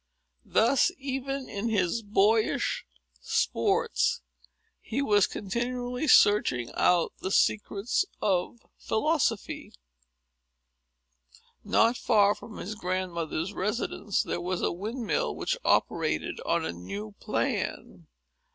[0.47, 2.87] Thus, even in his boyish
[3.21, 4.21] sports,
[4.79, 9.71] he was continually searching out the secrets of philosophy.
[11.63, 17.11] Not far from his grandmother's residence there was a windmill, which operated on a new
[17.19, 18.07] plan.